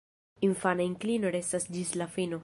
[0.47, 2.39] Infana inklino restas ĝis la fino.